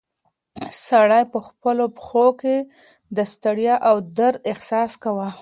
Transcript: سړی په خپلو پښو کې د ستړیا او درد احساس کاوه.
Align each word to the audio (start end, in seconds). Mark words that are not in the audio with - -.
سړی 0.85 1.23
په 1.33 1.39
خپلو 1.47 1.85
پښو 1.97 2.27
کې 2.41 2.57
د 3.17 3.17
ستړیا 3.33 3.75
او 3.89 3.95
درد 4.17 4.37
احساس 4.51 4.91
کاوه. 5.03 5.29